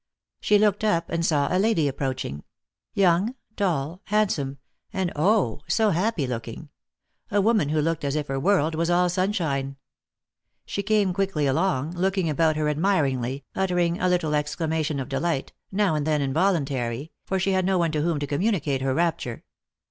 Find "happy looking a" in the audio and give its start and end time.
5.91-7.39